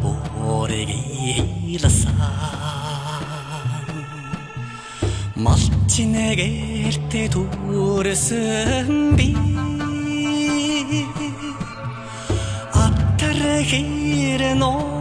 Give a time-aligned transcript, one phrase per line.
[0.38, 2.10] våre gilasa
[5.34, 9.34] 마치 내게 때 돌선 비
[12.72, 14.99] 앞다르 길에 노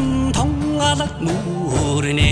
[0.00, 2.22] 오가슴 동가닥 무르네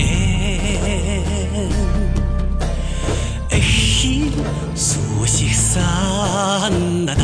[3.51, 4.31] 에히
[4.73, 7.23] 수식 산다다